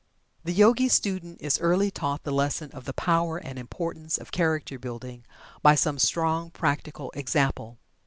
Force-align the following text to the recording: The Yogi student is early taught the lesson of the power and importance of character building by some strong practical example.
The 0.43 0.51
Yogi 0.51 0.89
student 0.89 1.39
is 1.43 1.59
early 1.59 1.91
taught 1.91 2.23
the 2.23 2.31
lesson 2.31 2.71
of 2.71 2.85
the 2.85 2.93
power 2.93 3.37
and 3.37 3.59
importance 3.59 4.17
of 4.17 4.31
character 4.31 4.79
building 4.79 5.25
by 5.61 5.75
some 5.75 5.99
strong 5.99 6.49
practical 6.49 7.11
example. 7.11 7.77